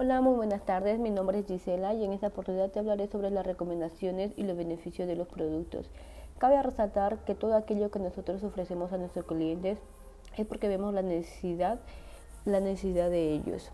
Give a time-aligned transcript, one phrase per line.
[0.00, 1.00] Hola, muy buenas tardes.
[1.00, 4.56] Mi nombre es Gisela y en esta oportunidad te hablaré sobre las recomendaciones y los
[4.56, 5.90] beneficios de los productos.
[6.38, 9.80] Cabe resaltar que todo aquello que nosotros ofrecemos a nuestros clientes
[10.36, 11.80] es porque vemos la necesidad,
[12.44, 13.72] la necesidad de ellos.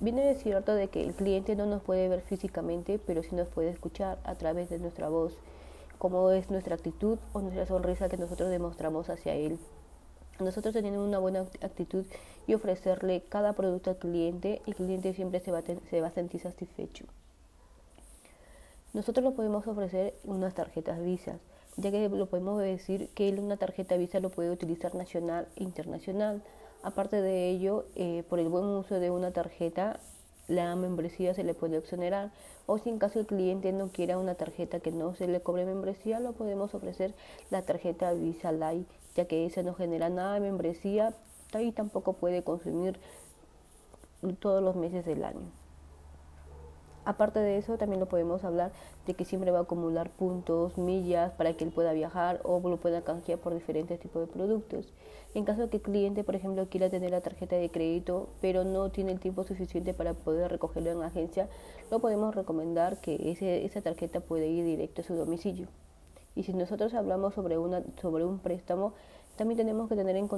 [0.00, 3.48] Viene de cierto de que el cliente no nos puede ver físicamente, pero sí nos
[3.48, 5.38] puede escuchar a través de nuestra voz,
[5.96, 9.58] cómo es nuestra actitud o nuestra sonrisa que nosotros demostramos hacia él.
[10.40, 12.04] Nosotros teniendo una buena actitud
[12.46, 16.12] y ofrecerle cada producto al cliente, el cliente siempre se va, a se va a
[16.12, 17.06] sentir satisfecho.
[18.92, 21.38] Nosotros lo podemos ofrecer unas tarjetas Visa,
[21.76, 26.42] ya que lo podemos decir que una tarjeta Visa lo puede utilizar nacional e internacional.
[26.82, 30.00] Aparte de ello, eh, por el buen uso de una tarjeta,
[30.48, 32.32] la membresía se le puede exonerar.
[32.66, 35.64] O si en caso el cliente no quiera una tarjeta que no se le cobre
[35.64, 37.14] membresía, lo podemos ofrecer
[37.50, 41.14] la tarjeta Visa Light, ya que esa no genera nada de membresía
[41.60, 42.98] y tampoco puede consumir
[44.40, 45.61] todos los meses del año.
[47.04, 48.70] Aparte de eso, también lo podemos hablar
[49.06, 52.76] de que siempre va a acumular puntos, millas para que él pueda viajar o lo
[52.76, 54.92] pueda canjear por diferentes tipos de productos.
[55.34, 58.62] En caso de que el cliente, por ejemplo, quiera tener la tarjeta de crédito, pero
[58.62, 61.48] no tiene el tiempo suficiente para poder recogerlo en la agencia,
[61.90, 63.32] lo podemos recomendar que
[63.64, 65.66] esa tarjeta puede ir directo a su domicilio.
[66.34, 68.94] Y si nosotros hablamos sobre, una, sobre un préstamo,
[69.42, 70.28] también tenemos que tener en,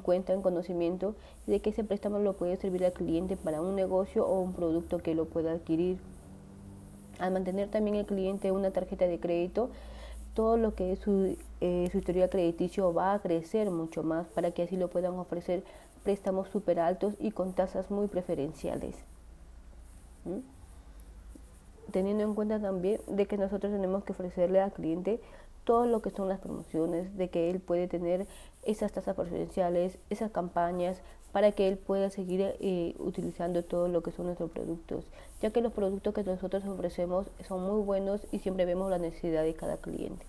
[0.00, 1.14] cuenta, en conocimiento,
[1.46, 5.00] de que ese préstamo lo puede servir al cliente para un negocio o un producto
[5.00, 5.98] que lo pueda adquirir.
[7.18, 9.68] Al mantener también el cliente una tarjeta de crédito,
[10.32, 14.62] todo lo que es su, eh, historial crediticio va a crecer mucho más para que
[14.62, 15.62] así lo puedan ofrecer
[16.02, 18.94] préstamos súper altos y con tasas muy preferenciales.
[21.92, 25.20] Teniendo en cuenta también de que nosotros tenemos que ofrecerle al cliente
[25.70, 28.26] todo lo que son las promociones, de que él puede tener
[28.64, 34.10] esas tasas preferenciales, esas campañas, para que él pueda seguir eh, utilizando todo lo que
[34.10, 35.04] son nuestros productos,
[35.40, 39.44] ya que los productos que nosotros ofrecemos son muy buenos y siempre vemos la necesidad
[39.44, 40.26] de cada cliente.